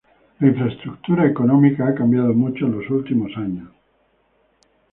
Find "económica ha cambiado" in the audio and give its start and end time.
1.27-2.33